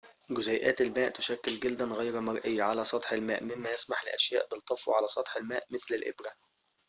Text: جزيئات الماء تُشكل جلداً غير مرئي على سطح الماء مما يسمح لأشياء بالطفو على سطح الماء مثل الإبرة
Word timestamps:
جزيئات 0.29 0.81
الماء 0.81 1.09
تُشكل 1.09 1.51
جلداً 1.59 1.85
غير 1.85 2.19
مرئي 2.21 2.61
على 2.61 2.83
سطح 2.83 3.11
الماء 3.13 3.43
مما 3.43 3.71
يسمح 3.71 4.05
لأشياء 4.05 4.47
بالطفو 4.51 4.93
على 4.93 5.07
سطح 5.07 5.35
الماء 5.35 5.65
مثل 5.69 5.95
الإبرة 5.95 6.31